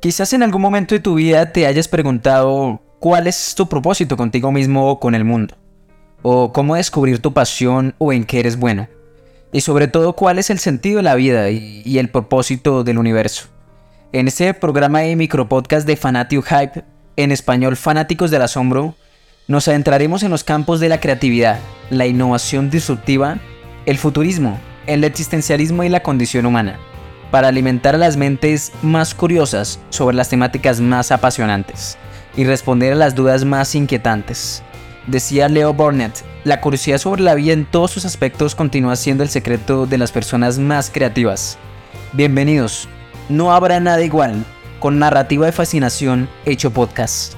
Quizás 0.00 0.32
en 0.32 0.44
algún 0.44 0.62
momento 0.62 0.94
de 0.94 1.00
tu 1.00 1.16
vida 1.16 1.52
te 1.52 1.66
hayas 1.66 1.88
preguntado 1.88 2.80
cuál 3.00 3.26
es 3.26 3.56
tu 3.56 3.68
propósito 3.68 4.16
contigo 4.16 4.52
mismo 4.52 4.88
o 4.88 5.00
con 5.00 5.16
el 5.16 5.24
mundo, 5.24 5.56
o 6.22 6.52
cómo 6.52 6.76
descubrir 6.76 7.20
tu 7.20 7.32
pasión 7.32 7.96
o 7.98 8.12
en 8.12 8.24
qué 8.24 8.38
eres 8.38 8.56
bueno, 8.56 8.86
y 9.50 9.60
sobre 9.60 9.88
todo 9.88 10.12
cuál 10.12 10.38
es 10.38 10.50
el 10.50 10.60
sentido 10.60 10.98
de 10.98 11.02
la 11.02 11.16
vida 11.16 11.50
y, 11.50 11.98
el 11.98 12.10
propósito 12.10 12.84
del 12.84 12.98
universo. 12.98 13.48
En 14.12 14.28
este 14.28 14.54
programa 14.54 15.00
de 15.00 15.16
micropodcast 15.16 15.84
de 15.84 15.96
Fanatio 15.96 16.42
Hype, 16.42 16.84
en 17.16 17.32
español 17.32 17.76
Fanáticos 17.76 18.30
del 18.30 18.42
Asombro, 18.42 18.94
nos 19.48 19.66
adentraremos 19.66 20.22
en 20.22 20.30
los 20.30 20.44
campos 20.44 20.78
de 20.78 20.90
la 20.90 21.00
creatividad, 21.00 21.58
la 21.90 22.06
innovación 22.06 22.70
disruptiva, 22.70 23.40
el 23.84 23.98
futurismo, 23.98 24.60
el 24.86 25.02
existencialismo 25.02 25.82
y 25.82 25.88
la 25.88 26.04
condición 26.04 26.46
humana 26.46 26.78
para 27.30 27.48
alimentar 27.48 27.94
a 27.94 27.98
las 27.98 28.16
mentes 28.16 28.72
más 28.82 29.14
curiosas 29.14 29.80
sobre 29.90 30.16
las 30.16 30.28
temáticas 30.28 30.80
más 30.80 31.12
apasionantes 31.12 31.98
y 32.36 32.44
responder 32.44 32.92
a 32.92 32.96
las 32.96 33.14
dudas 33.14 33.44
más 33.44 33.74
inquietantes. 33.74 34.62
Decía 35.06 35.48
Leo 35.48 35.72
Burnett, 35.72 36.22
la 36.44 36.60
curiosidad 36.60 36.98
sobre 36.98 37.22
la 37.22 37.34
vida 37.34 37.52
en 37.52 37.64
todos 37.64 37.90
sus 37.90 38.04
aspectos 38.04 38.54
continúa 38.54 38.96
siendo 38.96 39.22
el 39.22 39.30
secreto 39.30 39.86
de 39.86 39.98
las 39.98 40.12
personas 40.12 40.58
más 40.58 40.90
creativas. 40.90 41.56
Bienvenidos, 42.12 42.88
no 43.28 43.52
habrá 43.52 43.80
nada 43.80 44.02
igual, 44.02 44.44
con 44.80 44.98
narrativa 44.98 45.46
de 45.46 45.52
fascinación 45.52 46.28
hecho 46.44 46.70
podcast. 46.70 47.37